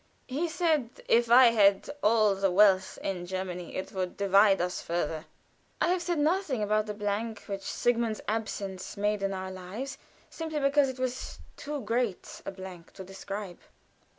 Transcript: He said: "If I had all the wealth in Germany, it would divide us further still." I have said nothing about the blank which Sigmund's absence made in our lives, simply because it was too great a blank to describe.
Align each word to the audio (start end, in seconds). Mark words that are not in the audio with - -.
He 0.25 0.49
said: 0.49 0.89
"If 1.07 1.29
I 1.29 1.51
had 1.51 1.87
all 2.01 2.33
the 2.33 2.49
wealth 2.49 2.97
in 3.03 3.27
Germany, 3.27 3.75
it 3.75 3.91
would 3.91 4.17
divide 4.17 4.59
us 4.59 4.81
further 4.81 5.27
still." 5.27 5.75
I 5.79 5.89
have 5.91 6.01
said 6.01 6.17
nothing 6.17 6.63
about 6.63 6.87
the 6.87 6.95
blank 6.95 7.43
which 7.43 7.61
Sigmund's 7.61 8.19
absence 8.27 8.97
made 8.97 9.21
in 9.21 9.31
our 9.31 9.51
lives, 9.51 9.99
simply 10.27 10.59
because 10.59 10.89
it 10.89 10.97
was 10.97 11.37
too 11.55 11.81
great 11.81 12.41
a 12.47 12.51
blank 12.51 12.93
to 12.93 13.03
describe. 13.03 13.59